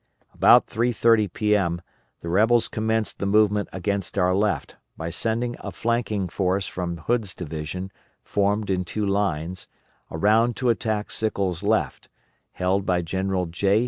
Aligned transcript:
About 0.33 0.65
3.30 0.65 1.31
P.M. 1.31 1.79
the 2.21 2.29
rebels 2.29 2.67
commenced 2.67 3.19
the 3.19 3.27
movement 3.27 3.69
against 3.71 4.17
our 4.17 4.33
left, 4.33 4.75
by 4.97 5.11
sending 5.11 5.55
a 5.59 5.71
flanking 5.71 6.27
force 6.27 6.65
from 6.65 6.97
Hood's 6.97 7.35
division, 7.35 7.91
formed 8.23 8.71
in 8.71 8.83
two 8.83 9.05
lines, 9.05 9.67
around 10.09 10.55
to 10.55 10.69
attack 10.71 11.11
Sickles' 11.11 11.61
left, 11.61 12.09
held 12.53 12.83
by 12.83 13.03
General 13.03 13.45
J. 13.45 13.79